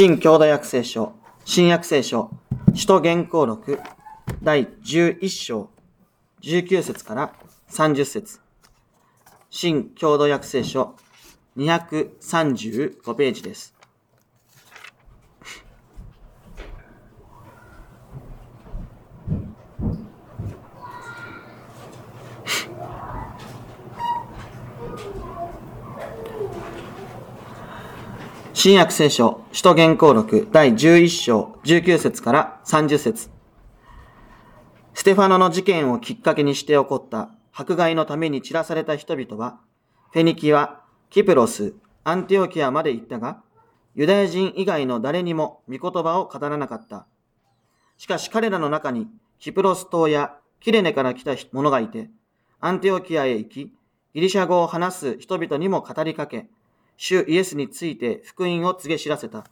[0.00, 1.12] 新共同訳聖書、
[1.44, 2.30] 新約聖書、
[2.74, 3.78] 使徒原稿録、
[4.42, 5.68] 第11章、
[6.40, 7.34] 19節から
[7.68, 8.40] 30節
[9.50, 10.96] 新共同訳聖書、
[11.58, 13.74] 235ページです。
[28.62, 33.30] 新約聖書、使徒言行録第11章19節から30節
[34.92, 39.60] ステファノの事件をきっかけにして起こった迫害のために散らされた人々は、
[40.12, 41.72] フェニキア、キプロス、
[42.04, 43.40] アンティオキアまで行ったが、
[43.94, 47.06] ユダヤ人以外の誰にも御言葉を語らなかった。
[47.96, 49.06] しかし彼らの中に
[49.38, 52.10] キプロス島やキレネから来た者がいて、
[52.60, 53.72] アンティオキアへ行き、
[54.12, 56.50] ギリシャ語を話す人々にも語りかけ、
[57.02, 59.46] 主イエスについて福音を告げ知らせた。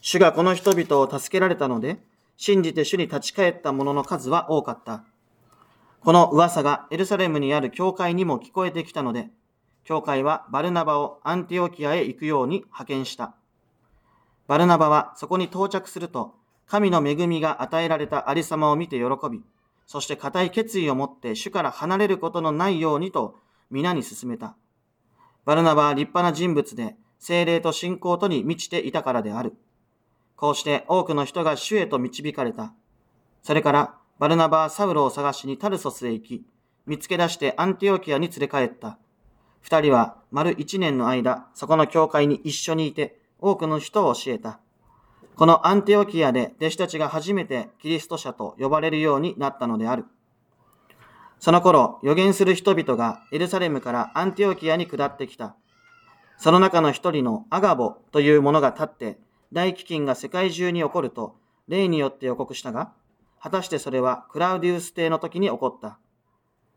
[0.00, 1.98] 主がこの人々を助けられたので、
[2.38, 5.04] 信じて主に立ち返った者の数は多かった。
[6.00, 9.28] この噂がエルサレムにある教会にも聞こえてきたので、
[9.84, 13.34] 教会はバルナバをアンティオキアへ行くように派遣した。
[14.46, 16.34] バルナバはそこに到着すると、
[16.66, 19.42] 神の恵みが与えられたありさまを見て喜び、
[19.86, 23.36] そして固い決意を持って主から離れることのないようにと
[23.70, 24.56] 皆に進めた。
[25.48, 29.54] バルナバは立派な人物で、精霊と信仰とに満ちていたからである。
[30.36, 32.74] こうして多くの人が主へと導かれた。
[33.42, 36.44] それから、バルナバはサウロを探しにタルソスへ行き、
[36.84, 38.98] 見つけ出してアンティオキアに連れ帰った。
[39.62, 44.60] 二人は丸一年の間、そこの教会に一緒にいて、多くの人を教えた。
[45.34, 50.04] このアンティオキアで弟子たちが初めてキリスト者と呼ばれるようになったのである。
[51.40, 55.56] その頃、予言する人々がエルサレムからアンティオキアに下ってきた。
[56.36, 59.18] その中の一人のアガボという者が立って、
[59.52, 61.36] 大飢饉が世界中に起こると、
[61.68, 62.92] 例によって予告したが、
[63.40, 65.98] 果たしてそれはクラウディウス帝の時に起こった。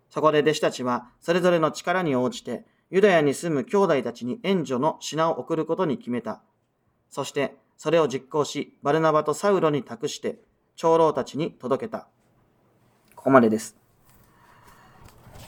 [0.09, 6.41] そこで弟子たちは、それぞれの力に応じて、ユダヤに住む兄弟たちに援助の品を送ることに決めた。
[7.09, 10.39] そして、それを実行し、バルナバとサウロに託して、
[10.75, 12.07] 長老たちに届けた。
[13.15, 13.80] ここまでです。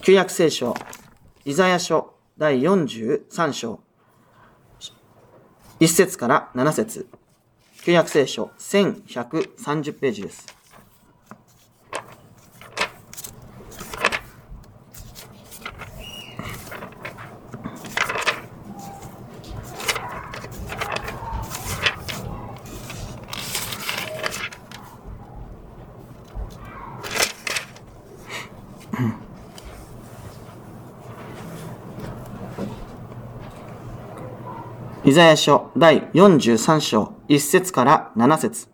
[0.06, 0.74] 旧約聖書、
[1.46, 3.80] イザヤ書第43章、
[5.80, 7.08] 1節から7節
[7.86, 10.62] 旧約聖書1130ページです。
[35.06, 38.69] イザヤ書第43章1節から7節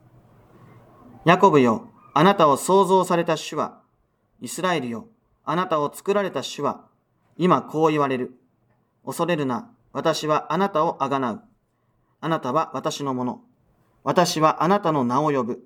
[1.26, 3.82] ヤコブよ、あなたを創造された主は、
[4.40, 5.08] イスラエルよ、
[5.44, 6.86] あなたを作られた主は、
[7.36, 8.36] 今こう言われる。
[9.04, 11.42] 恐れるな、私はあなたをあがなう。
[12.22, 13.42] あなたは私のもの。
[14.04, 15.64] 私はあなたの名を呼ぶ。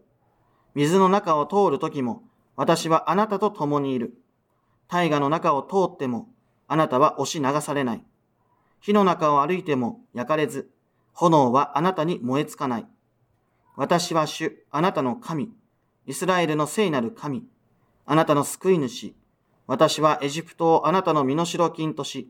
[0.75, 2.23] 水の中を通るときも、
[2.55, 4.13] 私はあなたと共にいる。
[4.87, 6.29] 大河の中を通っても、
[6.69, 8.05] あなたは押し流されない。
[8.83, 10.69] 火の中を歩いても焼かれず、
[11.13, 12.85] 炎はあなたに燃えつかない。
[13.77, 15.53] 私は主、あなたの神、
[16.05, 17.45] イスラエルの聖なる神、
[18.05, 19.15] あなたの救い主。
[19.67, 22.29] 私はエジプトをあなたの身代金とし、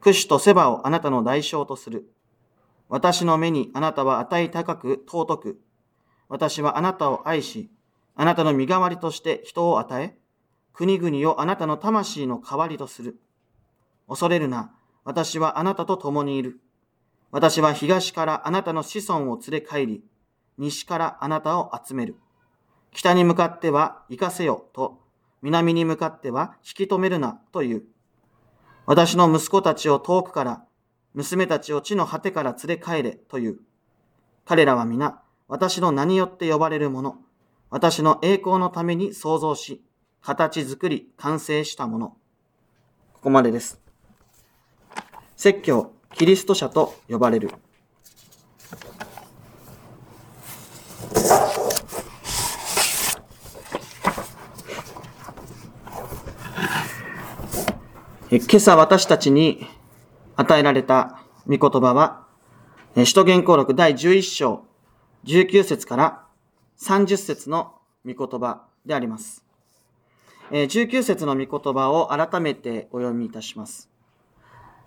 [0.00, 2.10] クシとセバをあなたの代償とする。
[2.88, 5.60] 私の目にあなたは値高く尊く。
[6.28, 7.70] 私はあなたを愛し、
[8.16, 10.18] あなたの身代わりとして人を与え、
[10.72, 13.20] 国々をあなたの魂の代わりとする。
[14.08, 14.74] 恐れるな。
[15.04, 16.60] 私はあなたと共にいる。
[17.30, 20.04] 私は東からあなたの子孫を連れ帰り、
[20.56, 22.16] 西からあなたを集める。
[22.92, 25.00] 北に向かっては行かせよと、
[25.42, 27.82] 南に向かっては引き止めるなという。
[28.86, 30.64] 私の息子たちを遠くから、
[31.12, 33.58] 娘たちを地の果てから連れ帰れという。
[34.46, 37.18] 彼らは皆、私の名によって呼ばれる者、
[37.68, 39.84] 私の栄光のために創造し、
[40.22, 42.08] 形作り、完成したもの。
[43.12, 43.83] ここまでです。
[45.36, 47.50] 説教、キリスト者と呼ばれる。
[58.30, 59.66] 今朝私たちに
[60.34, 62.26] 与えられた御言葉は、
[63.04, 64.64] 使徒言行録第11章
[65.24, 66.24] 19節から
[66.80, 69.44] 30節の御言葉であります。
[70.50, 73.93] 19節の御言葉を改めてお読みいたします。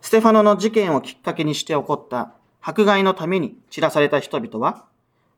[0.07, 2.31] ステファノの事件をきっかけにして起こった
[2.61, 4.85] 迫害のために散らされた人々は、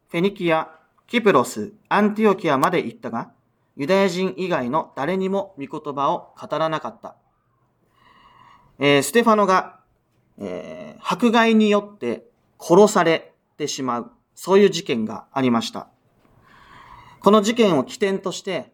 [0.10, 0.70] フェニキア、
[1.08, 3.32] キプロス、アンティオキアまで行ったが、
[3.76, 7.16] ユダヤ人以外の誰にも御言葉を語らなかった。
[8.78, 9.80] えー、ステファノが、
[10.38, 12.28] えー、迫害によって
[12.60, 15.88] 殺されてしまう、そういう事件がありました。
[17.22, 18.72] この事件を起点として、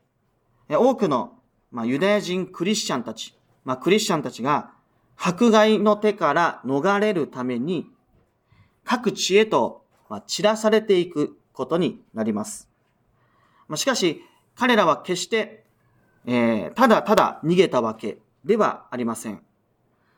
[0.67, 1.39] 多くの、
[1.71, 3.33] まあ、ユダヤ人クリスチャンたち、
[3.63, 4.74] まあ、クリスチャンたちが
[5.17, 7.87] 迫害の手から逃れるために、
[8.83, 9.83] 各地へと、
[10.27, 12.69] 散らされていくことになります。
[13.75, 14.21] しかし、
[14.55, 15.65] 彼らは決して、
[16.25, 19.41] えー、ただただ逃げたわけではありません。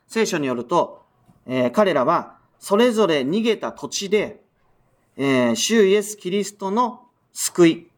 [0.08, 1.04] 聖書によると、
[1.46, 4.42] えー、彼らはそれぞれ逃げた土地で、
[5.16, 7.92] えー、主イエス・キリストの救い、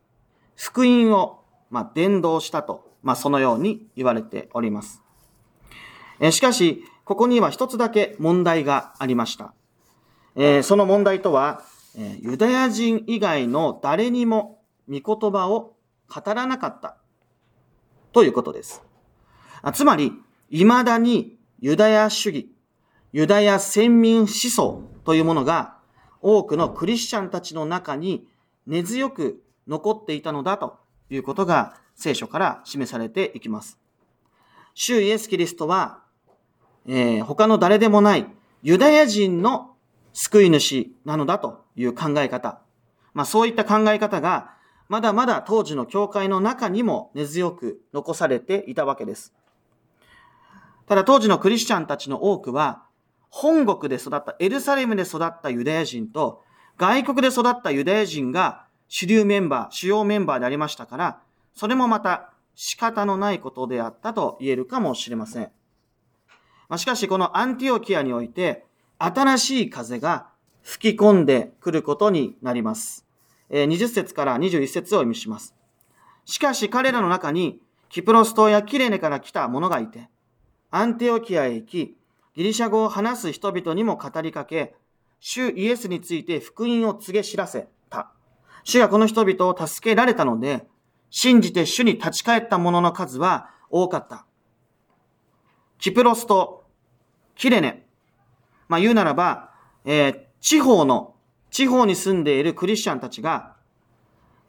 [0.55, 5.01] 福音を、まあ、伝道したと、まあ、そのように言われております。
[6.19, 9.53] えしかし、ここには一つだけ問題がありました。
[10.35, 11.63] えその問題とは、
[11.97, 15.75] えユダヤ人以外の誰にも御言葉を
[16.07, 16.97] 語らなかった
[18.11, 18.83] ということです。
[19.73, 20.13] つまり、
[20.49, 22.51] 未だにユダヤ主義、
[23.11, 25.77] ユダヤ先民思想というものが
[26.21, 28.27] 多くのクリスチャンたちの中に
[28.67, 30.77] 根強く残っていたのだと
[31.09, 33.79] いうことが聖書から示されていきます。
[34.73, 36.03] 主イエス・キリストは、
[36.87, 38.27] えー、他の誰でもない
[38.63, 39.75] ユダヤ人の
[40.13, 42.61] 救い主なのだという考え方。
[43.13, 44.51] まあそういった考え方が
[44.89, 49.33] まだまだ当時の教会の中にも根強く残されていたわけです。
[50.87, 52.83] ただ当時のクリスチャンたちの多くは、
[53.29, 56.43] 本国で育った、エルサレムで育ったユダヤ人と、
[56.79, 61.21] 外国で育ったユダヤ人が主流メンバー、主要メンバーでありましたから、
[61.53, 65.51] それもまた仕方のないことであったと言えるかもしれません。
[66.69, 68.65] まあ、しかしこのアンティオキアにおいて、
[68.99, 70.27] 新しい風が
[70.61, 73.05] 吹き込んでくることになります
[73.49, 73.63] え。
[73.63, 75.55] 20節から21節を意味します。
[76.25, 80.09] しかし彼らの中に、キプロス島やキレネから来た者がいて、
[80.69, 81.97] アンティオキアへ行き、
[82.35, 84.75] ギリシャ語を話す人々にも語りかけ、
[85.19, 88.11] 主イエスについて福音を告げ知らせた。
[88.63, 90.67] 主がこの人々を助けられたので、
[91.09, 94.25] 信じて主に立ち返った者の数は多かった。
[95.79, 96.65] キプロスと
[97.35, 97.85] キレネ。
[98.67, 99.49] まあ言うならば、
[99.85, 101.15] えー、地方の、
[101.49, 103.55] 地方に住んでいるクリスチャンたちが、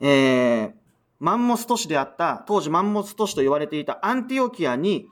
[0.01, 0.73] えー、
[1.21, 5.07] マンモス都市であった、当時マンモス都市と言われていたアンティオキアに、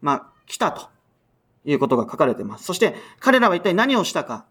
[0.00, 0.88] まあ、来たと
[1.64, 2.64] いうことが書かれています。
[2.64, 4.46] そして彼らは一体何をしたか。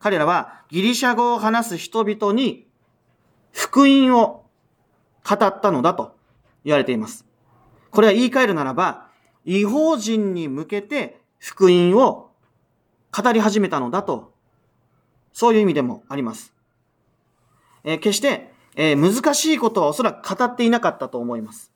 [0.00, 2.66] 彼らはギリシャ語を話す人々に
[3.52, 4.44] 福音を
[5.26, 6.16] 語ったのだと
[6.64, 7.24] 言われています。
[7.90, 9.08] これは言い換えるならば、
[9.44, 12.30] 違法人に向けて福音を
[13.12, 14.32] 語り始めたのだと、
[15.32, 16.54] そういう意味でもあります。
[17.84, 21.70] えー、決して、えー、難しいことはおそらく語っていなかったと思います。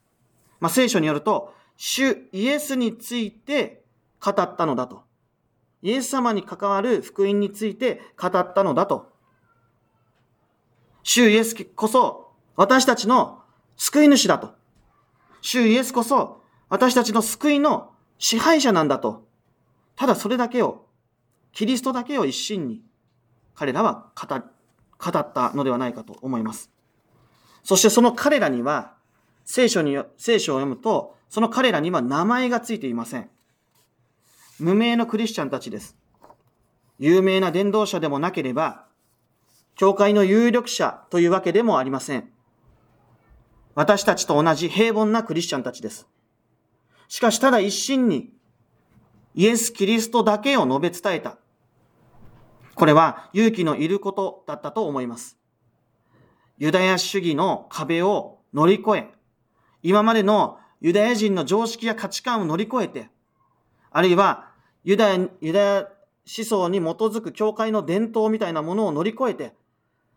[0.59, 3.83] まあ、聖書によると、主イエスについて
[4.21, 5.03] 語ったのだと。
[5.81, 9.13] イエス様に関わる福音について語ったのだと。
[11.03, 13.41] 主イエスこそ私たちの
[13.77, 14.53] 救い主だと。
[15.41, 16.38] 主イエスこそ
[16.69, 19.27] 私たちの救いの支配者なんだと。
[19.95, 20.85] ただそれだけを、
[21.51, 22.81] キリストだけを一心に
[23.55, 26.69] 彼らは語語ったのではないかと思います。
[27.63, 28.93] そしてその彼らには
[29.45, 33.29] 聖書に、聖書を読むとその彼らには名前がついていません。
[34.59, 35.97] 無名のクリスチャンたちです。
[36.99, 38.85] 有名な伝道者でもなければ、
[39.75, 42.29] 教会の有力者というわけでもありません。
[43.75, 46.07] 私たちと同じ平凡なクリスチャンたちです。
[47.09, 48.31] しかし、ただ一心に
[49.35, 51.37] イエス・キリストだけを述べ伝えた。
[52.75, 55.37] これは勇気のいることだったと思います。
[56.59, 59.09] ユダヤ主義の壁を乗り越え、
[59.81, 63.09] 今までのユダヤ人の常識や価値観を乗り越えて、
[63.91, 64.51] あるいは
[64.83, 69.55] ユダヤ、ユダヤ思想に基づく教会の伝統みたいなものを乗り越えて、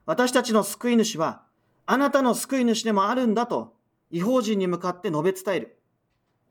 [0.04, 1.42] 私たちの救い主は、
[1.86, 3.74] あなたの救い主でもあるんだと、
[4.10, 5.78] 違法人に向かって述べ伝える。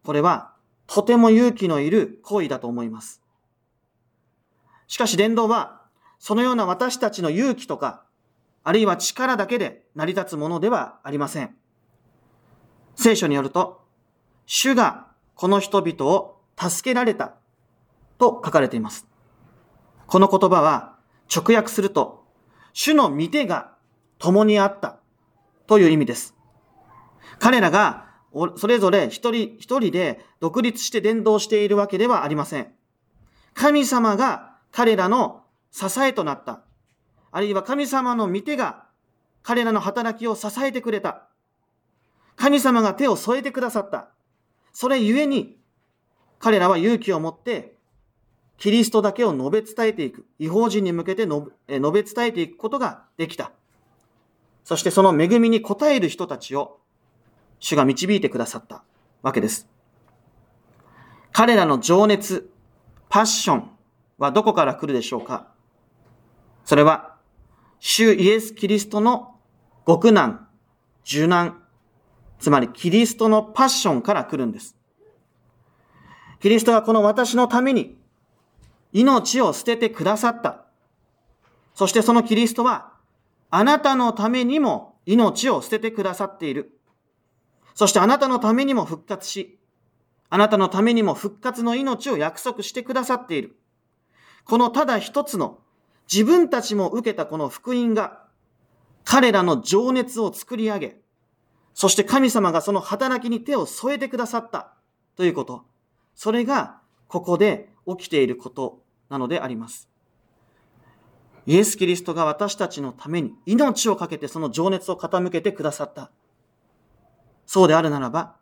[0.03, 0.53] これは、
[0.87, 3.21] とても勇気のいる行為だと思います。
[4.87, 5.81] しかし伝道は、
[6.19, 8.03] そのような私たちの勇気とか、
[8.63, 11.55] あるいは力だけで成り立つものではありません。
[12.95, 13.81] 聖書によると、
[14.45, 17.35] 主がこの人々を助けられた
[18.17, 19.07] と書かれています。
[20.07, 20.97] この言葉は
[21.33, 22.25] 直訳すると、
[22.73, 23.73] 主の御手が
[24.19, 24.99] 共にあった
[25.67, 26.35] という意味です。
[27.39, 28.10] 彼らが
[28.55, 32.73] それぞれ一人一人で独立して伝道しているわけではありません。
[33.53, 36.61] 神様が彼らの支えとなった。
[37.31, 38.85] あるいは神様の御手が
[39.43, 41.27] 彼らの働きを支えてくれた。
[42.35, 44.09] 神様が手を添えてくださった。
[44.73, 45.57] それゆえに、
[46.39, 47.75] 彼らは勇気を持って、
[48.57, 50.25] キリストだけを述べ伝えていく。
[50.39, 51.51] 違法人に向けて述
[51.91, 53.51] べ伝えていくことができた。
[54.63, 56.80] そしてその恵みに応える人たちを、
[57.61, 58.83] 主が導いてくださった
[59.21, 59.69] わけです。
[61.31, 62.51] 彼らの情熱、
[63.07, 63.69] パッション
[64.17, 65.47] はどこから来るでしょうか？
[66.65, 67.15] それは、
[67.79, 69.35] 主イエス・キリストの
[69.87, 70.47] 極難、
[71.05, 71.63] 受難、
[72.39, 74.75] つまりキリストのパッションから来るんです。
[76.39, 77.97] キリストはこの私のために
[78.91, 80.65] 命を捨ててくださった。
[81.75, 82.93] そしてそのキリストは
[83.51, 86.77] あなたのためにも命を捨ててくださっている。
[87.73, 89.59] そしてあなたのためにも復活し、
[90.29, 93.57] あなたのためにも復活の命を約束してくださっている。
[94.45, 95.59] このただ一つの
[96.11, 98.23] 自分たちも受けたこの福音が
[99.03, 101.01] 彼らの情熱を作り上げ、
[101.73, 104.73] そして神様がその働きに手を添えてくださった
[105.15, 105.63] ということ。
[106.15, 109.89] それがここで起きていることなのであります。
[111.45, 116.11] イエス・キリストが私たちのために命を懸けてその情熱を傾けてくださった。
[117.53, 118.37] そうであるならば、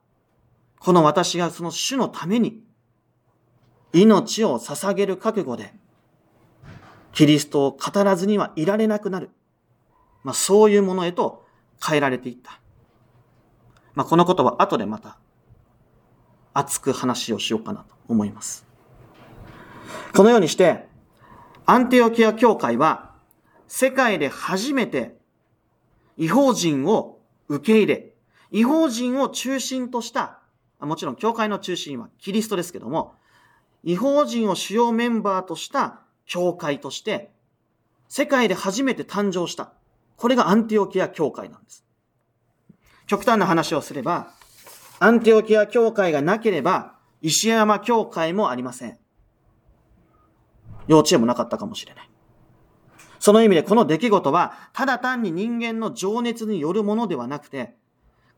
[0.77, 2.61] この私がその主のために
[3.91, 5.73] 命を捧げる覚悟で、
[7.11, 9.31] キリストを語らずにはいられなくなる。
[10.23, 11.43] まあそういうものへと
[11.83, 12.61] 変えられていった。
[13.95, 15.17] まあこのことは後でまた
[16.53, 18.63] 熱く話をしようかなと思います。
[20.15, 20.87] このようにして、
[21.65, 23.15] アンティオキア教会は
[23.67, 25.17] 世界で初めて
[26.15, 28.13] 違法人を受け入れ、
[28.51, 30.39] 違法人を中心とした、
[30.79, 33.13] もちろん教会の中心はキリストですけども、
[33.83, 37.31] 違法人を主要メンバーとした教会として、
[38.07, 39.73] 世界で初めて誕生した。
[40.17, 41.85] これがアンティオキア教会なんです。
[43.07, 44.33] 極端な話をすれば、
[44.99, 48.97] アンティオキア教会がなければ、石山教会もありません。
[50.87, 52.09] 幼稚園もなかったかもしれない。
[53.19, 57.75] その意味でこの出来事は、ただ単に人間の情熱によるものではなくて、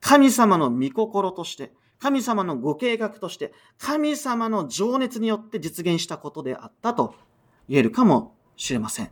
[0.01, 7.15] 神様の御心として、神様のご計画として、神様の情熱によって実現したことであったと
[7.69, 9.11] 言えるかもしれません。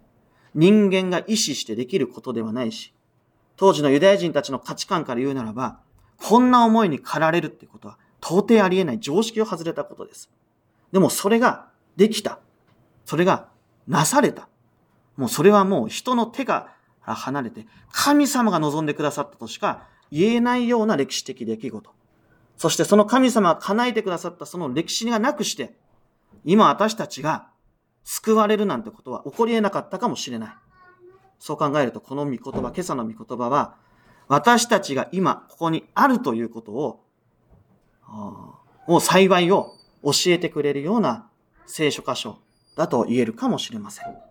[0.56, 2.94] 人間が意志してできることではないし、
[3.56, 5.80] 当時のユダヤ人たちの価値観から言うならば、
[6.18, 10.30] こんな思いに駆られるってことは到底ありえない常識を外れたことです。
[10.92, 12.40] でもそれができた。
[13.06, 13.50] それが
[13.88, 14.50] なされた。
[15.16, 21.92] もうそれはもう人の手が離れて神様が望んでくださったとしか言えないような歴史的出来事。
[22.58, 25.78] そしてその神様が叶えてくださったその歴史がなくして、
[26.44, 27.50] 今私たちが
[28.04, 30.50] 救われるなんてことは起こり得なかったかもしれない。
[31.40, 33.76] そう考えると、この御言葉、今朝の御言葉は、
[34.28, 37.06] 私たちが今ここにあるということを、
[38.88, 41.30] もう幸いを教えてくれるような
[41.66, 42.40] 聖書箇所
[42.76, 44.29] だと言えるかもしれません。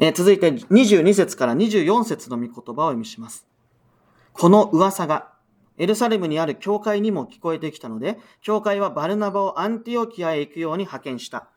[0.00, 3.46] えー、続いて22節から24節の御言葉を読みします。
[4.32, 5.32] この噂が
[5.76, 11.48] エルサレムにある教会にも聞こえてきたので、教会はバルナバをアンティオキアへ行くように派遣した。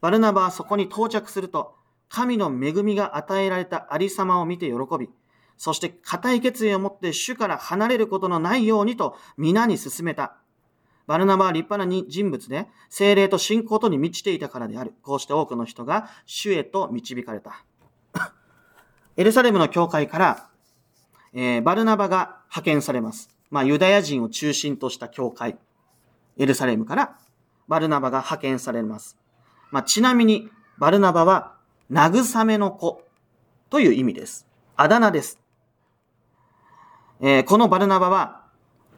[0.00, 1.74] バルナバはそこに到着すると、
[2.08, 5.08] 神の恵みが与えられたありさまを見て喜び、
[5.56, 10.36] そして固い決意を持って主から離れることのないようにと皆に進めた。
[11.06, 14.94] バルナバは立派な人物で、精霊と信仰とに満ちていたからである。
[15.02, 17.64] こうして多くの人が主へと導かれた。
[19.16, 20.48] エルサレムの教会から、
[21.32, 23.30] えー、バルナバが派遣されます。
[23.50, 25.58] まあ、ユダヤ人を中心とした教会、
[26.38, 27.16] エルサレムから
[27.70, 29.16] バルナバが派遣されます。
[29.70, 30.48] まあ、ちなみに、
[30.78, 31.54] バルナバは、
[31.92, 33.02] 慰めの子
[33.70, 34.48] という意味です。
[34.76, 35.38] あだ名です。
[37.20, 38.44] えー、このバルナバは、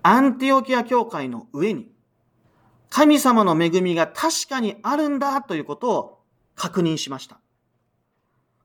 [0.03, 1.93] アンティオキア教会の上に、
[2.89, 6.19] 神様の恵みが確かにあるんだということを
[6.55, 7.42] 確認しました。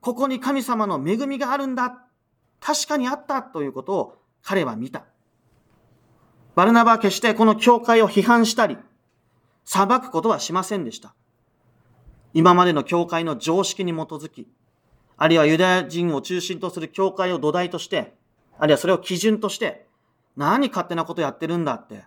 [0.07, 2.05] ここに神様の恵みがあるんだ。
[2.61, 5.03] 確かにあったということを彼は見た。
[6.55, 8.77] バルナバは決してこの教会を批判したり、
[9.65, 11.13] 裁くことはしませんでした。
[12.33, 14.47] 今までの教会の常識に基づき、
[15.17, 18.15] あるいはユダヤ人を中心とする教会を土台として、
[18.57, 19.89] あるいはそれを基準として、
[20.37, 22.05] 何勝手なことやってるんだって、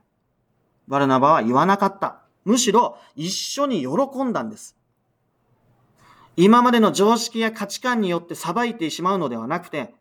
[0.89, 2.23] バルナバは言わなかった。
[2.47, 4.80] むしろ一緒に喜んだんです。
[6.37, 9.95] 今までの常識や価値観によって裁いてしまうのではなくて、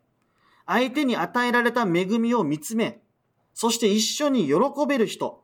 [0.66, 3.00] 相手に与えられた恵みを見つめ、
[3.54, 4.54] そして一緒に喜
[4.88, 5.42] べる人、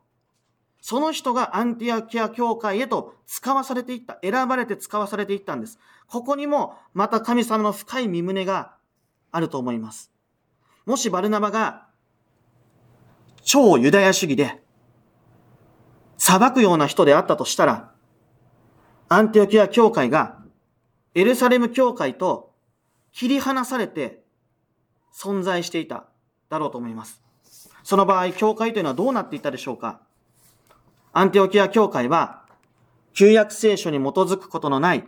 [0.81, 5.79] その人がアンティアキア教会へと使わされていった、選ばれて使わされていったんです。
[6.07, 8.75] ここにもまた神様の深い身胸が
[9.31, 10.11] あると思います。
[10.85, 11.87] もしバルナバが
[13.43, 14.63] 超ユダヤ主義で
[16.17, 17.91] 裁くような人であったとしたら、
[19.09, 20.36] アンテオキア教会が
[21.17, 22.53] エルサレム教会と
[23.11, 24.23] 切り離されて
[25.11, 26.05] 存在していた
[26.47, 27.23] だろうと思います。
[27.81, 29.99] その場合、教会というのはどうなっていたでしょうか？
[31.13, 32.43] アンテオキア教会は、
[33.15, 35.07] 旧約聖書に基づくことのない、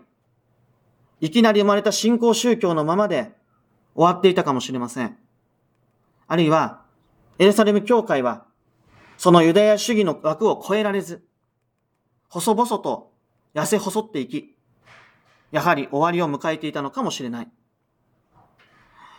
[1.22, 3.32] いきなり生まれた信仰宗教のままで
[3.94, 5.16] 終わっていたかもしれません。
[6.28, 6.82] あるいは、
[7.38, 8.46] エルサレム教会は、
[9.16, 11.24] そのユダヤ主義の枠を超えられず、
[12.30, 13.12] 細々と
[13.54, 14.56] 痩せ細っていき、
[15.52, 17.48] やはり終わりを迎えていたのかもしれない。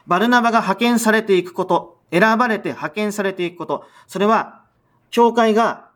[0.07, 4.65] バルナバが派遣されていくこと、選ばれて派遣されていくこと、それは、
[5.11, 5.91] 教会が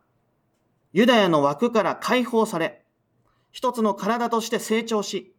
[0.92, 2.84] ユダヤの枠から解放され、
[3.52, 5.34] 一つの体として成長し、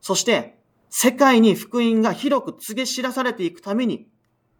[0.00, 0.58] そして
[0.90, 4.08] 世界に福音が広く告げ知らされていくために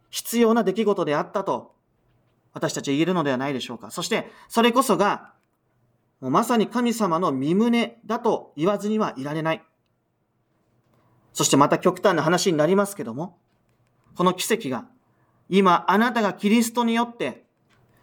[0.09, 1.75] 必要な出来事であったと
[2.53, 3.91] 私たちは言えるのではないでしょうか。
[3.91, 5.33] そしてそれこそが
[6.19, 9.63] まさに神様の身旨だと言わずにはいられない。
[11.33, 13.37] そしてまた極端な話になりますけども、
[14.15, 14.85] この奇跡が
[15.49, 17.45] 今あなたがキリストによって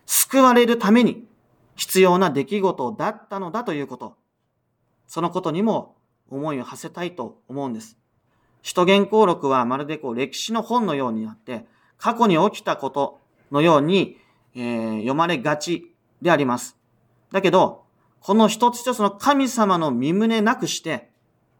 [0.06, 1.26] 救われるために
[1.74, 4.16] 必要な出来事だったのだということ。
[5.06, 5.96] そのことにも
[6.30, 7.96] 思いを馳せたいと思うんです。
[8.62, 11.66] 使徒言行録はまるでこう歴史の本のようになって、
[11.98, 13.20] 過去に起きたこと
[13.52, 14.18] のように、
[14.54, 16.76] えー、読まれがちであります。
[17.30, 17.84] だけど、
[18.20, 21.10] この一つ一つの神様の身旨なくして、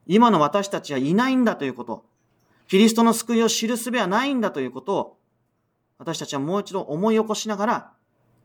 [0.06, 2.04] 今の私たちはいないんだということ、
[2.68, 5.16] キリストの救いを知るすべはないんだということを、
[5.98, 7.92] 私たちはもう一度思い起こしながら、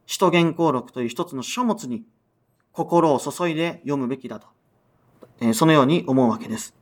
[0.05, 2.03] 使徒言行録という一つの書物に
[2.71, 4.47] 心を注いで読むべきだと、
[5.39, 6.75] えそのように思うわけです。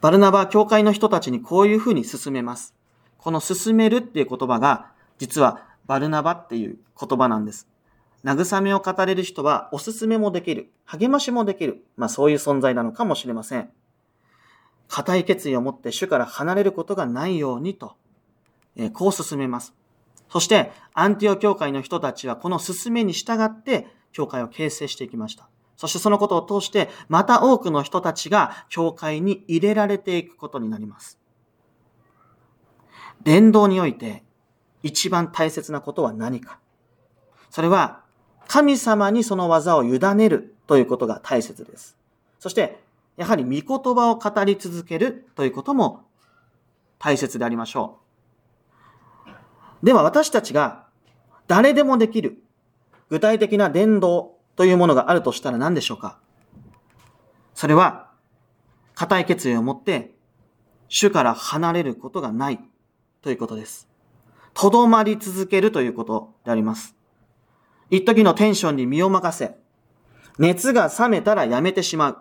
[0.00, 2.74] バルナバは教会の人たちにこういうふうに進めます。
[3.18, 7.68] この進めるっていう言葉が、実はバルナバっていう言葉なんです。
[8.24, 10.70] 慰めを語れる人はおすすめもできる。
[10.84, 11.84] 励ましもできる。
[11.96, 13.70] まあそういう存在なのかもしれません。
[14.88, 17.96] 固い決意を持って主から離れることがないようにと、
[18.76, 19.74] え、こう進めます。
[20.28, 25.48] そして、アンティオ教会の人たちはこの進めに従って、教会を形成していきました。
[25.76, 31.18] そしてそのことを通して、また多くの人たちが教会に入れられていくことになります。
[33.22, 34.24] 伝道において、
[34.82, 36.60] 一番大切なことは何か。
[37.50, 38.01] それは、
[38.52, 41.96] 神様にその技を委ねるということが大切です。
[42.38, 42.82] そして、
[43.16, 46.02] やはり御言葉を語り続けるということも
[46.98, 47.98] 大切でありましょ
[49.26, 49.86] う。
[49.86, 50.84] では私たちが
[51.46, 52.42] 誰でもできる
[53.08, 56.18] 具体的な伝道というものがあるとしたら何でしょうか？
[57.54, 58.10] それは、
[58.94, 60.14] 固い決意を持って、
[60.88, 62.60] 主から離れることがない
[63.22, 63.88] ということです。
[64.52, 66.94] とどまり続けるということであります。
[67.92, 69.54] 一時のテンションに身を任せ、
[70.38, 72.18] 熱が冷めたらやめてしまう。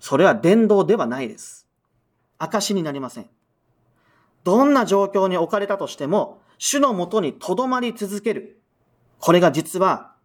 [0.00, 1.68] それは伝道ではないです。
[2.38, 3.30] 証になりません。
[4.42, 8.60] どんな状況に置かれたとしても、主のもとに留まり続ける。
[9.20, 10.16] これが実は、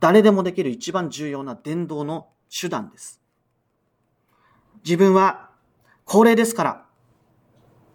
[0.00, 3.20] 誰でもできる一番重要な伝道の手段です。
[4.86, 5.50] 自分は
[6.06, 6.86] 高齢ですから、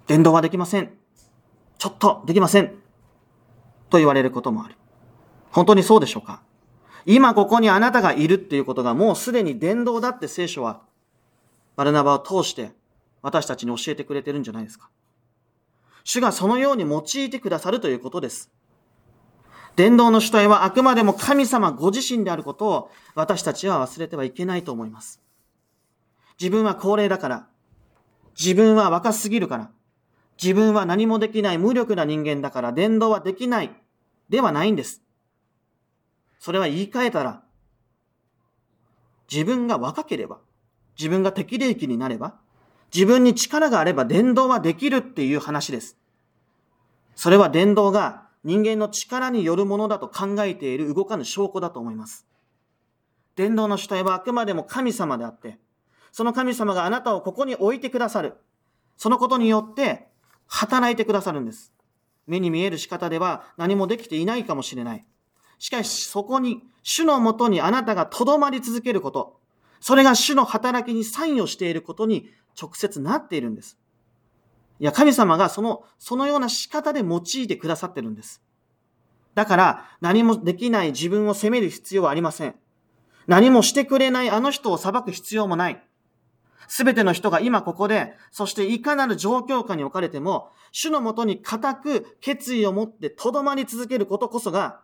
[0.06, 0.94] 伝道はできません。
[1.80, 2.68] ちょっとできません。
[3.90, 4.76] と言われることもある。
[5.54, 6.42] 本当にそうでしょうか？
[7.06, 10.82] 今ここにあなたがいるっていうことがもうすでに伝道だって聖書は
[11.76, 12.72] バルナバを通して
[13.22, 14.90] 私たちに教えてくれてるんじゃないですか？
[16.04, 18.52] 主がそのように用いてくださるということです。
[19.76, 25.22] 伝道の主体はあくまでも神様ご自身であることを私たちは忘れてはいけないと思います。
[26.40, 27.48] 自分は高齢だから、
[28.40, 29.72] 自分は若すぎるから、
[30.42, 33.72] 自分は何もできない無力な人間だから伝道はできない
[34.30, 35.03] ではないんです。
[36.44, 37.42] それは言い換えたら、
[39.32, 40.40] 自分が若ければ、
[41.00, 42.36] 自分が適齢期になれば、
[42.94, 45.98] 自分に力があれば伝道はできるっていう話です。
[47.16, 52.28] それは伝道が人間の力によるものだと考えている動かぬ証拠だと思います。
[53.38, 55.60] 伝道の主体はあくまでも神様であって、
[56.12, 58.34] その神様があなたをここに置いてくださる。
[58.98, 60.10] そのことによって
[60.48, 61.72] 働いてくださるんです。
[62.28, 65.06] 目に見える仕方では何もできていないかもしれない。
[65.64, 69.40] しかしそこに主のもとにあなたが留まり続けること、
[69.80, 72.30] それが主の働きに参与していることに
[72.62, 73.78] 直接なっているんです。
[74.82, 78.44] いや、神様がその、そのような仕方で用いてくださってるんです。
[79.36, 82.56] だから何もできない自分を責める必要はありません。
[83.28, 85.82] 何もしてくれないあの人を裁く必要もない。
[86.68, 94.83] すべての人が今ここで、そしていかなる状況下に置かれても、主のもとに固く決意を持って留まり続けることこそが、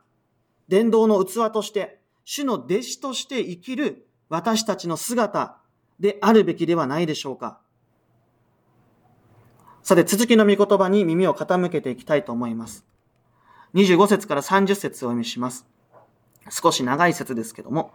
[0.69, 5.57] 伝道の器として、主の弟子として生きる私たちの姿
[5.99, 7.59] であるべきではないでしょうか。
[9.81, 12.85] さて、続きの御言葉に耳を傾けていきたいと思います。
[13.73, 15.65] 25節から30節をお読みします。
[16.51, 17.93] 少し長い説ですけども、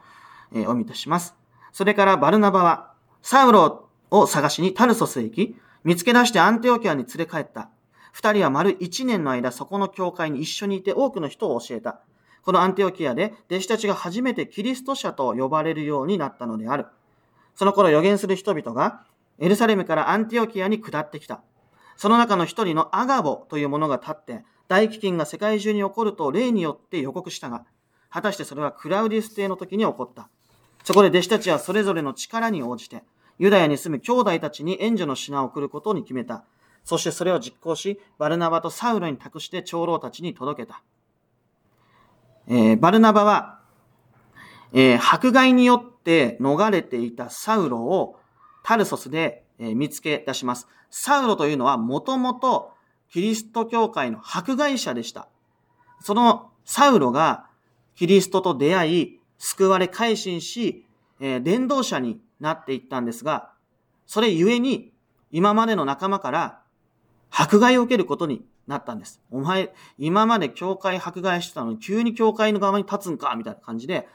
[0.52, 1.36] えー、お読みいたします。
[1.72, 7.70] それからバルナバは、サウロを探しにタルソスへ行き、見つけ出してアンテオキアに連れ帰った。
[8.12, 12.00] 二人は丸一年の間そこの教会に一緒にいて多くの人を教えた。
[12.44, 16.86] このアンティオキアで弟子たちが初めてキリスト者と呼ばれるようになったのである。
[17.54, 19.04] その頃予言する人々が
[19.38, 21.42] エルサレムからアンティオキアに下ってきた。
[21.96, 27.64] その中の一人のアガボという者が立って、大飢饉が世界中に起こると例によって予告したが、
[28.10, 30.28] 果たしてそれはクラウディス帝の時に起こった。
[30.84, 33.02] そこで弟子たちはそれぞれの力に応じて、
[33.38, 36.44] ユダヤに住む兄弟たちに援助の品を送ることに決めた。
[36.84, 40.82] そしてそれを実行し、バルナバとサウロに託して長老たちに届けた。
[42.48, 43.60] えー、バルナバは、
[44.72, 48.16] えー、迫害によって逃れていたサウロを
[48.62, 50.68] タルソスで、えー、見つけ出します。
[50.90, 52.72] サウロというのはもともと
[53.10, 55.28] キリスト教会の迫害者でした。
[56.00, 57.46] そのサウロが
[57.94, 60.84] キリストと出会い、救われ改心し、
[61.20, 63.52] えー、伝道者になっていったんですが、
[64.06, 64.92] それゆえに
[65.30, 66.60] 今までの仲間から
[67.30, 69.20] 迫害を受けることになったんです。
[69.30, 74.08] お前、今まで教会迫害してたのに急に教会の側に立つんかみたいな感じで、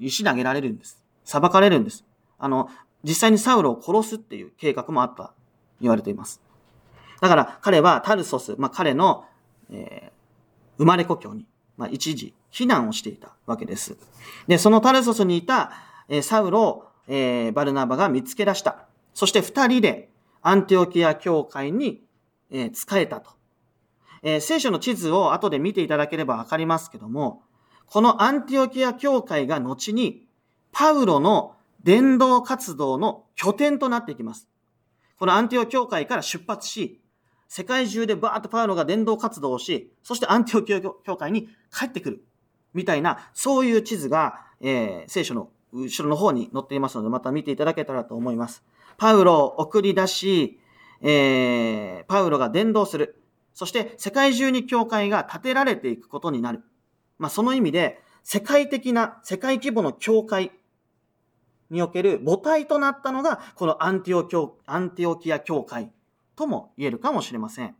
[0.00, 1.02] 石投げられるんです。
[1.24, 2.04] 裁かれるんです。
[2.38, 2.68] あの、
[3.02, 5.32] 実際にサウロを殺すっていう計画もあった
[5.80, 6.40] 言われています。
[7.20, 9.24] だから彼はタルソス、まあ、彼の、
[9.70, 13.96] えー、生まれ故郷に、まあ、一時避難をしていたわけです。
[14.46, 15.72] で、そのタルソスにいた、
[16.08, 18.86] えー、サウロを、えー、バルナバが見つけ出した。
[19.14, 20.10] そして二人で
[20.42, 22.02] アンティオキア教会に、
[22.50, 23.35] えー、使えたと。
[24.26, 27.44] えー、聖書の地図を後で見ていただければわかりますけども、
[27.86, 30.26] このアンティオキア教会が後に
[30.72, 34.48] パウロの伝道活動の拠点となっていきます。
[35.20, 37.00] このアンティオ教会から出発し、
[37.46, 42.24] 世界中でバーッとパウロが伝道活動をし、そしてアンティオキア教会に帰ってくる。
[42.74, 48.64] みたいな、そういう地図が、えー、聖書の後ろの方に載っていますので、また見ていただけたらと思います。
[48.96, 50.58] パウロを送り出し、
[51.00, 53.22] えー、パウロが伝道する。
[53.56, 56.62] そして世界中に教会が建てられていくことになる。
[57.16, 60.52] まあその意味で、世界的な、世界規模の教会
[61.70, 65.90] における母体となったのが、このアンティオ教、アンティオキア教会
[66.36, 67.74] とも言えるかもしれません。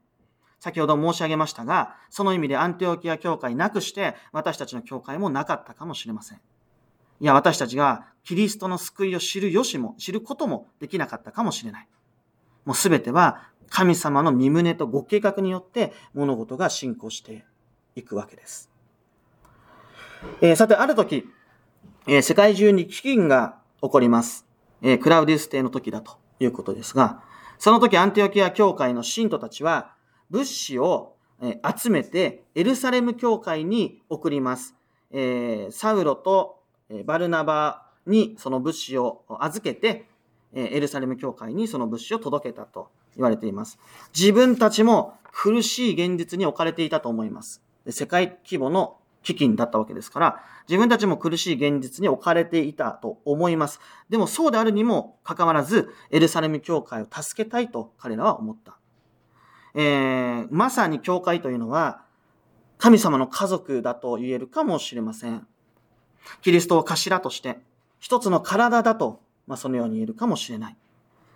[0.61, 6.41] 先ほど申し上げましたが、その意味でアンティオキア教会なくして、私たちの教会もなかったかもしれません。
[7.21, 11.89] いや、私たちがキリストの救いを知るよしも、知ることもできなかったかもしれない。
[12.65, 17.45] もうすべては神様の身旨とご計画によって物事が進行して
[17.95, 18.71] いくわけです。
[20.41, 21.29] えー、さて、ある時、
[22.07, 24.47] えー、世界中に飢饉が起こります。
[24.83, 27.23] えー、クラウディス帝の時だということですが、
[27.59, 29.95] その時アンティオキア教会の信徒たちは
[30.31, 34.75] 物資を集めてエルサレム教会に送ります。
[35.11, 36.61] えー、サウロと
[37.05, 40.09] バルナバにその物資を預けて、
[40.55, 43.79] エルサレム教会にその物資を届けたと言われています。
[44.17, 47.63] 自分たちも苦しい現実に置かれていたと思います。
[47.91, 53.81] 世界規模の危機だったわけですから、自分たちも苦しい現実に置かれていたと思います。
[54.09, 58.79] でもそうであるにもかかわらず、エルサレム教会を助けたいと彼らは思った。
[59.75, 62.03] えー、まさに教会というのは、
[62.79, 65.47] 神様の家族だと言えるかもしれません。
[66.41, 67.59] キリストを頭として、
[67.99, 70.77] 一つの体だと、まあ、そのように言えるかもしれない。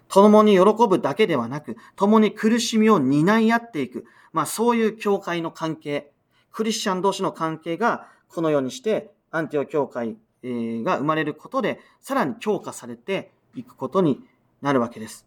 [0.09, 4.07] 共に喜ぶだけではなく、共に苦しみを担い合っていく。
[4.33, 6.13] まあそういう教会の関係、
[6.53, 14.21] クリスチャン同士の関係がこのようにしてアンティオ教会が生まれることで、さらに強化されていくことに
[14.63, 15.27] なるわけです。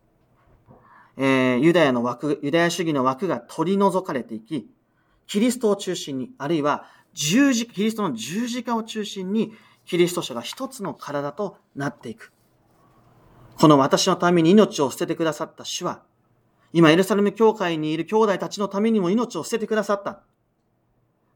[1.15, 4.69] えー、ユダヤの枠、ユダヤ主義の枠が取り除かれていき、
[5.28, 9.54] キリストを中心に、あるいは十字、キリストの十字架を中心に、
[9.86, 12.34] キリスト者が一つの体となっていく。
[13.58, 16.02] この私のために命を捨ててくださった主は、
[16.74, 20.22] 今エルサレム教会にいる兄弟たちのためにも命を捨ててくださった。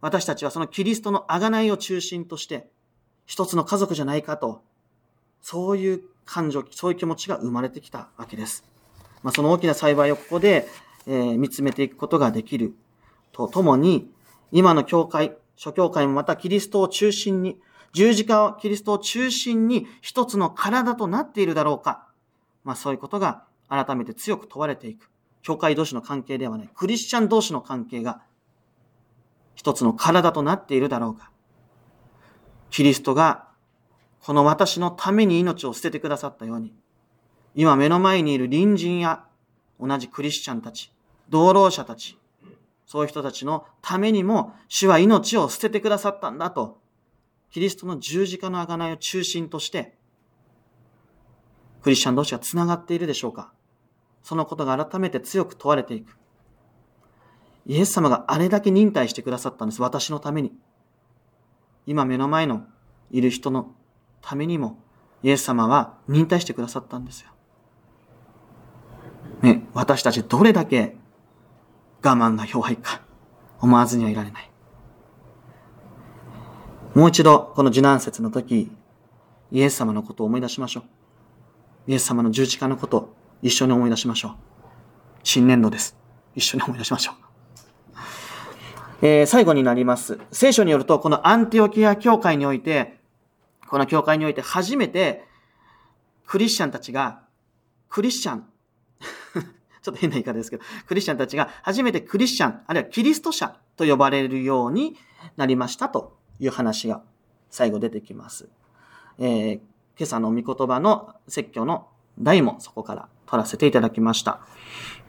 [0.02, 2.70] 私たちはそのキリストの贖いを中心として、
[3.26, 4.64] 一つの家族じゃないかと、
[5.42, 8.64] そういう感情、そういう気持ちが生まれてきたわけです。
[9.24, 10.68] まあ、その大きな幸いをここで、
[11.06, 12.76] えー、見つめていくことができる
[13.32, 14.12] とともに、
[14.52, 17.60] 今の教会、諸教会もまたキリストを中心に、
[17.94, 22.07] 十字架をキリストを中心に一つの体となっているだろうか。
[22.68, 25.10] まあそういうことが改めて強く問われていく。
[25.42, 26.70] 教会同士の関係ではない。
[26.76, 28.22] クリスチャン同士の関係が
[29.56, 31.32] 一つの体となっているだろうか。
[32.70, 33.48] キリストが
[34.20, 36.74] この私のために命を捨ててくださったように、
[37.56, 39.24] 今目の前にいる隣人や
[39.80, 40.92] 同じクリスチャンたち、
[41.30, 42.20] 同労者たち、
[42.86, 46.82] そういう人たちのためにも主は命を捨ててくださったんだと、
[47.50, 49.97] キリストの十字架の贖いを中心として、
[51.88, 53.54] クリスチャン同士が繋がっているでしょうか？
[54.21, 56.17] そのことが改めて強く問われていく。
[57.65, 59.82] イエス様があれだけ忍耐してくださったんです。
[59.82, 60.52] 私のために。
[61.86, 62.65] 今目の前の
[63.10, 63.71] いる人の
[64.21, 64.78] ためにも、
[65.23, 67.30] イエス様は忍耐してくださったんですよ。
[69.41, 70.97] ね、私たちどれだけ
[72.04, 73.00] 我慢が弱いか
[73.62, 74.52] 思わずにはいられない。
[76.95, 78.76] もう一度、この受難節の時、
[79.54, 80.84] イエス様のことを思い出しましょう。
[81.88, 84.32] イエス様の十字架のこと一緒に思い出しましょう。
[85.23, 85.95] 新年度です。
[86.36, 87.28] 一緒に思い出しましょう。
[89.02, 90.19] えー、最後になります。
[90.32, 93.00] 聖書によると、このアンティオキア教会において、
[93.69, 95.23] この教会において初めて、
[96.26, 97.21] クリスチャンたちが、
[97.89, 98.45] クリスチャン、
[99.82, 104.97] ちょっと変な言い方ですけど、クリスチャンたちが初めてクリスチャン、あるいはキリスト者と呼ばれるように
[105.38, 107.02] なりましたという話が
[107.50, 108.50] 最後出てきます。
[109.19, 109.60] えー、
[109.98, 111.88] 今朝の御言葉の説教の
[112.20, 114.42] 題もそこから取らせていただきました。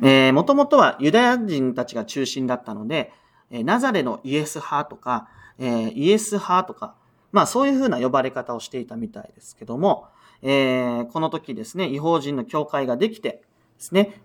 [0.01, 3.13] えー、もともとはユダヤ人たちが中心だったので、
[3.51, 6.95] ナザレのイエス派とか、えー、イエス派とか、
[7.33, 10.07] まあそういうふうな呼ばれ方をしていたみたいですけども、
[10.43, 13.43] えー、この時ですね、違法人の教会ができてで
[13.79, 14.23] すね、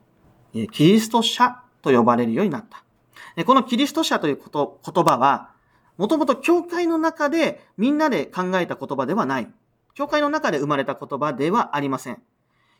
[0.71, 2.83] キリスト者と呼ばれるようになった。
[3.45, 5.51] このキリスト者ということ言葉は、
[5.97, 9.51] もともと教会の中でみんなで考えた言葉ではない。
[9.93, 12.21] 教会の中で生まれた言葉ではありません。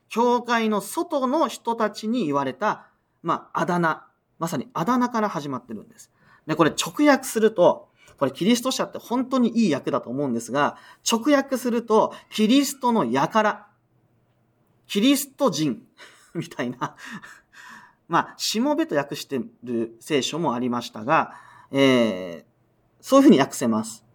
[0.10, 2.88] 教会の外の人たちに言われた、
[3.22, 4.06] まあ、あだ名。
[4.40, 6.12] まさにあだ名から始まってるんです。
[6.48, 10.78] で、これ直訳すると、これキリスト者って本当にいい訳だと思うんですが、
[11.10, 13.66] 直訳すると、キリストの輩、
[14.88, 15.82] キリスト人
[16.34, 16.96] みたいな
[18.08, 21.34] まあ、しもべと訳してる聖書もありましたが、
[21.72, 22.44] えー、
[23.02, 24.06] そういうふうに訳せます。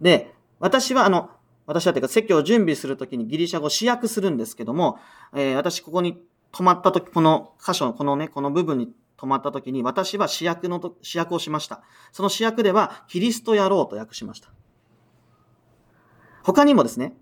[0.00, 1.30] で、私はあの、
[1.68, 4.98] 私はというか説教を準備するときにギリシャ語を試訳するんですけども、
[5.34, 6.18] えー、私ここに
[6.50, 11.82] 止まったとき、この箇所、このね、この部分に止まったときに、私は試訳のと、試訳をしました。
[12.10, 14.48] その試訳では、キリスト野郎と訳しました。
[16.42, 17.12] 他にもですね、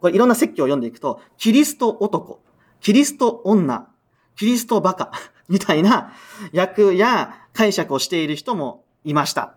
[0.00, 2.40] これいろんな説教を読んでいくと、キリスト男、
[2.80, 3.88] キリスト女、
[4.36, 5.12] キリストバカ、
[5.50, 6.12] みたいな
[6.54, 9.56] 訳や解釈をしている人もいました。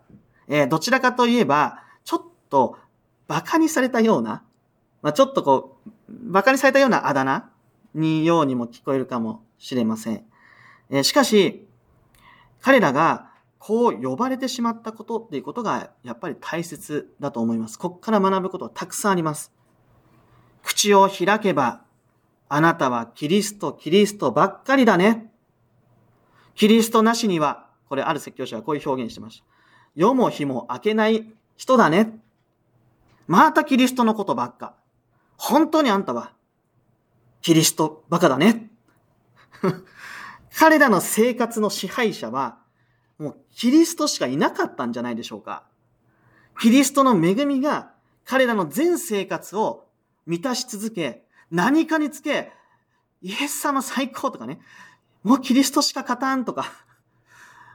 [0.50, 2.78] えー、どちらかといえば、ちょっと
[3.28, 4.44] 馬鹿にされたような、
[5.02, 5.92] まあ、ちょっとこう、
[6.30, 7.50] 馬鹿にされたようなあだ名
[7.94, 10.24] にようにも聞こえるかもしれません。
[10.90, 11.68] えしかし、
[12.62, 17.80] 彼らがこう呼ばれてしまったことっていうことがやっぱり大切だと思います。
[17.80, 19.54] ここから学ぶことはたくさんあります。
[20.64, 21.84] 口を開けば、
[22.50, 25.32] あなたはキリスト、キリストばっかりだね。
[26.56, 29.46] キリストなしには、これある説教者はこういう表現してました。
[29.96, 32.20] 世も日も明けない人だね。
[33.28, 34.76] またキリストのことばっか。
[35.38, 36.34] 本当にあんたは、
[37.42, 38.72] キリストバカだね。
[40.56, 42.60] 彼らの生活の支配者は、
[43.18, 45.64] もうキリストしかいなかったんじゃないでしょうか。
[46.60, 47.94] キリストの恵みが
[48.26, 49.88] 彼らの全生活を
[50.26, 52.52] 満たし続け、何かにつけ、
[53.22, 54.60] イエス様最高とかね、
[55.24, 56.72] もうキリストしか勝たんとか、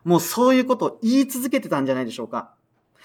[0.05, 2.55] もうそういうことを言い続けてたんじゃないでしょうか。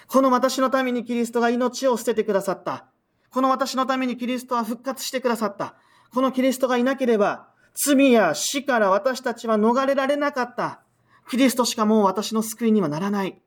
[0.08, 2.86] この私のためにキリストが命を捨ててくださった。
[3.30, 5.76] この私のためにキリストは復活してくださった。
[6.14, 10.82] このキリストがいなければ、罪や死から私たちは逃れられなかった。
[11.30, 13.42] キリストしかもう私の救いにはならない。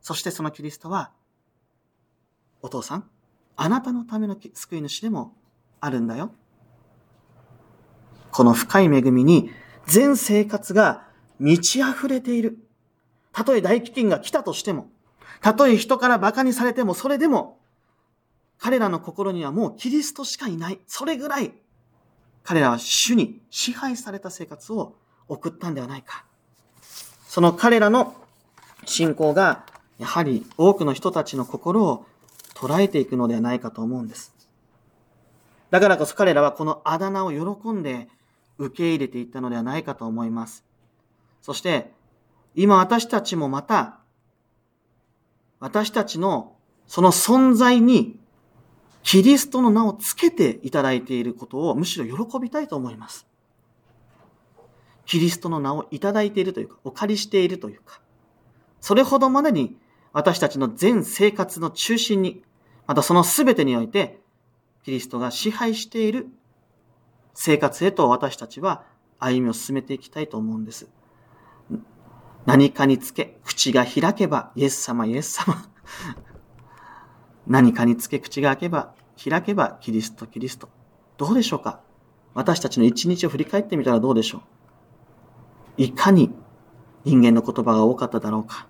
[0.00, 1.12] そしてそのキリストは、
[2.62, 3.04] お父さん、
[3.56, 5.36] あなたのための救い主でも
[5.80, 6.32] あるんだよ。
[8.32, 9.50] この深い恵みに
[9.86, 11.06] 全生活が
[11.38, 12.58] 満ち溢れている。
[13.32, 14.90] たとえ大飢饉が来たとしても、
[15.40, 17.58] たとえ人から馬鹿にされても、それでも、
[18.58, 20.80] 彼らの心にはもうキリストしかいない。
[20.86, 21.54] それぐらい
[22.42, 24.96] 彼らは主に支配された生活を
[25.28, 26.24] 送ったんではないか。
[27.28, 28.14] その彼らの
[28.86, 29.64] 信仰が、
[29.98, 32.06] やはり多くの人たちの心を
[32.54, 34.34] 捉えていくのではないかと思うんです。
[35.70, 38.08] だからこそ彼らはこのあだ名を喜んで
[38.58, 40.64] 受け入れていったのではないかと思います。
[41.42, 41.92] そして、
[42.56, 43.99] 今私たちもまた、
[45.60, 48.18] 私たちのその存在に
[49.02, 53.26] キリストの名をつけていただいていることをむしろ喜びたいと思います。
[55.06, 58.00] キリストの名をいただいているというか、お借りしているというか、
[58.80, 59.76] それほどまでに
[60.12, 62.42] 私たちの全生活の中心に、
[62.86, 64.20] またその全てにおいて、
[64.84, 66.28] キリストが支配している
[67.34, 68.84] 生活へと私たちは
[69.18, 70.88] 歩みを進めていきたいと思うんです。
[72.46, 75.68] 何かにつけ、口が開けば、イエス様、イエス様。
[77.46, 80.68] 何かにつけ、口が開けば、開けば、キリスト、キリスト。
[81.18, 81.80] どうでしょうか？
[82.32, 85.82] 私たちの一日を振り返ってみたらどうでしょう？
[85.82, 86.32] いかに
[87.04, 88.68] 人間の言葉が多かっただろうか？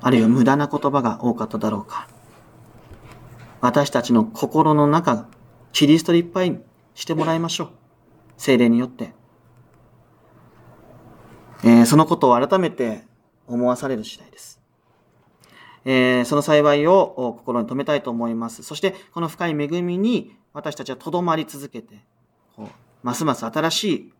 [0.00, 2.06] あるいは無駄な言葉が多かっただろうか？
[3.60, 5.26] 私たちの心の中
[5.72, 6.60] キリストでいっぱい
[6.94, 7.70] してもらいましょう。
[8.36, 9.14] 精霊によって。
[11.64, 13.04] えー、そのことを改めて
[13.46, 14.60] 思わされる次第です。
[15.86, 18.62] えー、その幸いを心に留めたいと思います。
[18.62, 22.04] そして、この深い恵みに私たちはとどまり続けて、
[22.54, 22.68] こう
[23.02, 24.12] ますます新しい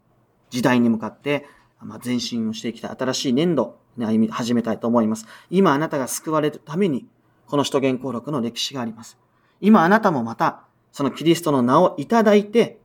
[0.48, 1.46] 時代に向かって、
[1.80, 2.96] まあ、前進をしていきたい。
[2.98, 5.26] 新しい年度に歩み始めたいと思います。
[5.50, 7.06] 今あなたが救われるために、
[7.46, 9.18] この首都言行録の歴史があります。
[9.60, 12.78] 今あなたもまた、そのキリストの名をいただいて、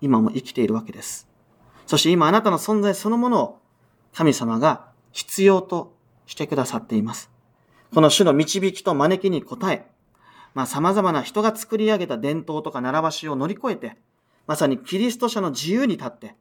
[0.00, 1.28] 今も生きているわけです。
[1.88, 3.58] そして今あなたの存在そのものを
[4.12, 5.96] 神様が必要と
[6.26, 7.30] してくださっています。
[7.94, 9.86] この主の導きと招きに応え、
[10.52, 13.96] まあ様々な人が作り上げた伝統とか習わしを乗り越えて、
[14.46, 16.36] まさにキリスト者の自由に立って、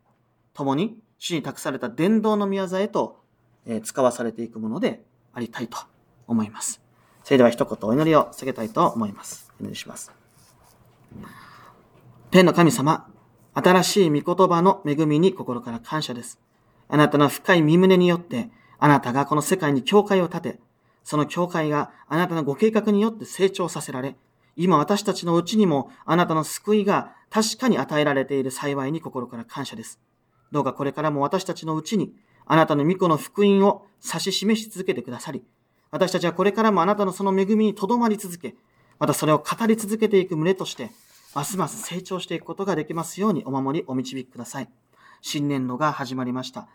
[0.54, 3.22] 共に主に託された伝道の宮座へと
[3.84, 5.02] 使わされていくもので
[5.34, 5.78] ありたいと
[6.28, 6.82] 思います。
[7.24, 9.50] それでは一言お祈りを下げたいと思います。
[9.62, 10.12] お願いします。
[12.32, 13.10] 天の神様、
[13.60, 16.40] 新しい御言葉の恵みに心から感謝です。
[16.90, 20.60] あなたの深い身胸によって、あなたがこの世界に教会を建て、
[21.04, 24.16] その教会があなたのご計画によって成長させられ、
[24.56, 30.00] 今私たちのうちにもあなたの救いが確かに与えられている幸いに心から感謝です。
[30.52, 32.14] どうかこれからも私たちのうちに
[32.46, 35.44] あなたの御子の福音を指し示し続けてくださり、
[35.90, 38.54] 私たちはこれからもあなたのその恵みにとどまり続け、
[39.00, 40.92] またそれを語り続けていく胸として、
[41.36, 44.70] ますます成長していくことができますようにお守りお導きください。
[45.22, 46.68] 新年度が始まりました。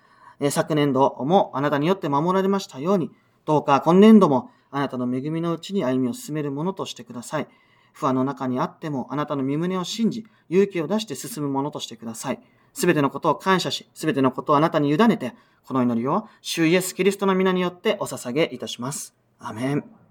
[0.50, 3.10] 昨年度もあなたによって守られましたように、
[3.44, 7.48] どうか今年度もあなたの恵みのうちに歩みを進めるものとしてください。
[7.92, 12.40] 不安の中にあってもあなたの身胸を信じ、勇気を出して進むものとしてください。
[12.72, 15.34] すべてのことを感謝し、すべてのことをあなたに委ねて、
[15.66, 19.14] この祈りを、主イエスキリストの皆によってお捧げいたします。
[19.38, 20.01] アメン。